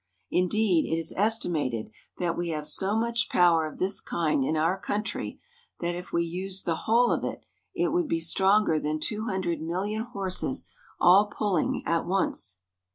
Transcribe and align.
Indeed, 0.31 0.91
it 0.91 0.97
is 0.97 1.13
estimated 1.15 1.91
that 2.17 2.35
we 2.35 2.49
have 2.49 2.65
so 2.65 2.97
much 2.97 3.29
power 3.29 3.67
of 3.67 3.77
this 3.77 4.01
kind 4.01 4.43
in 4.43 4.57
our 4.57 4.79
country 4.79 5.39
that 5.79 5.93
if 5.93 6.11
we 6.11 6.23
used 6.23 6.65
the 6.65 6.75
whole 6.89 7.11
of 7.11 7.23
it, 7.23 7.45
it 7.75 7.89
would 7.89 8.07
be 8.07 8.19
stronger 8.19 8.79
than 8.79 8.99
two 8.99 9.25
hundred 9.25 9.61
million 9.61 10.05
horses 10.05 10.71
all 10.99 11.27
pulling 11.31 11.83
at 11.85 12.07
once. 12.07 12.57